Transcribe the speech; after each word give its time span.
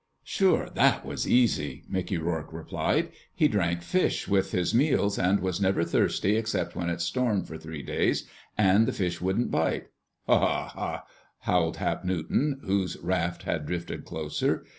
"Sure, 0.23 0.67
that 0.73 1.05
was 1.05 1.29
easy!" 1.29 1.83
Mickey 1.87 2.17
Rourke 2.17 2.51
replied. 2.51 3.09
"He 3.35 3.47
drank 3.47 3.83
fish 3.83 4.27
with 4.27 4.51
his 4.51 4.73
meals 4.73 5.19
and 5.19 5.39
was 5.39 5.61
never 5.61 5.83
thirsty 5.83 6.35
except 6.37 6.75
when 6.75 6.89
it 6.89 7.01
stormed 7.01 7.45
for 7.47 7.55
three 7.55 7.83
days 7.83 8.27
and 8.57 8.87
the 8.87 8.93
fish 8.93 9.21
wouldn't 9.21 9.51
bite—" 9.51 9.89
"Haw, 10.25 10.39
haw, 10.39 10.67
haw!" 10.69 11.05
howled 11.41 11.77
Hap 11.77 12.03
Newton, 12.03 12.61
whose 12.65 12.97
raft 12.97 13.43
had 13.43 13.67
drifted 13.67 14.03
closer. 14.03 14.65